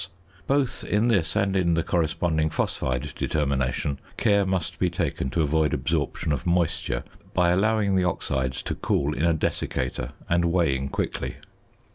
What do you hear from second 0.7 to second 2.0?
in this and in the